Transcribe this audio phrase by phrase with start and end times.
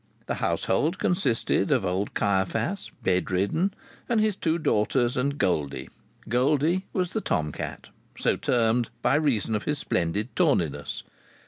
[0.25, 3.71] The household consisted of old Caiaphas, bedridden,
[4.09, 5.91] and his two daughters and Goldie.
[6.27, 11.03] Goldie was the tomcat, so termed by reason of his splendid tawniness.